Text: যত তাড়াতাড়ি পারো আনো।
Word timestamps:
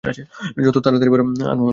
যত 0.65 0.75
তাড়াতাড়ি 0.85 1.11
পারো 1.13 1.23
আনো। 1.45 1.63